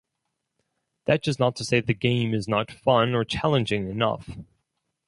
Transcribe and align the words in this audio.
That 1.05 1.27
is 1.27 1.37
not 1.37 1.55
to 1.57 1.63
say 1.63 1.79
the 1.79 1.93
game 1.93 2.33
is 2.33 2.47
not 2.47 2.71
fun 2.71 3.13
or 3.13 3.23
challenging 3.23 3.87
enough. 3.87 4.31